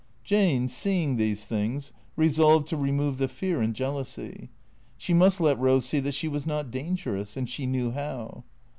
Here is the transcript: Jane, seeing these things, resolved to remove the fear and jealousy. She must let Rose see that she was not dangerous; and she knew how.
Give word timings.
Jane, 0.23 0.67
seeing 0.67 1.17
these 1.17 1.45
things, 1.45 1.91
resolved 2.15 2.65
to 2.69 2.75
remove 2.75 3.19
the 3.19 3.27
fear 3.27 3.61
and 3.61 3.75
jealousy. 3.75 4.49
She 4.97 5.13
must 5.13 5.39
let 5.39 5.59
Rose 5.59 5.85
see 5.85 5.99
that 5.99 6.15
she 6.15 6.27
was 6.27 6.47
not 6.47 6.71
dangerous; 6.71 7.37
and 7.37 7.47
she 7.47 7.67
knew 7.67 7.91
how. 7.91 8.43